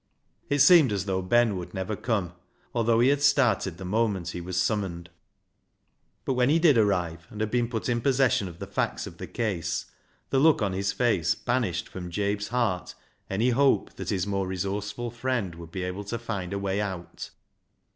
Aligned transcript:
It 0.49 0.57
seemed 0.57 0.91
as 0.91 1.05
though 1.05 1.21
Ben 1.21 1.57
would 1.57 1.75
never 1.75 1.95
come, 1.95 2.33
although 2.73 3.01
he 3.01 3.09
had 3.09 3.21
started 3.21 3.77
the 3.77 3.85
moment 3.85 4.29
he 4.29 4.41
was 4.41 4.59
summoned. 4.59 5.11
But 6.25 6.33
when 6.33 6.49
he 6.49 6.57
did 6.57 6.75
arrive, 6.75 7.27
and 7.29 7.39
had 7.39 7.51
been 7.51 7.69
put 7.69 7.87
in 7.87 8.01
possession 8.01 8.47
of 8.47 8.57
the 8.57 8.65
facts 8.65 9.05
of 9.05 9.19
the 9.19 9.27
case, 9.27 9.91
the 10.31 10.39
look 10.39 10.59
on 10.59 10.73
his 10.73 10.91
face 10.91 11.35
banished 11.35 11.87
from 11.87 12.09
Jabe's 12.09 12.47
heart 12.47 12.95
any 13.29 13.51
hope 13.51 13.93
that 13.97 14.09
his 14.09 14.25
more 14.25 14.47
resourceful 14.47 15.11
friend 15.11 15.53
would 15.53 15.69
be 15.69 15.83
able 15.83 16.03
to 16.05 16.17
find 16.17 16.51
a 16.51 16.57
way 16.57 16.81
out. 16.81 17.29